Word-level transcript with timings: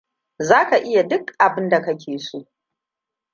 Za 0.39 0.69
ka 0.69 0.77
iya 0.77 1.03
duk 1.07 1.25
abin 1.45 1.69
da 1.69 1.81
ka 1.81 1.93
ke 1.97 2.19
so. 2.19 2.47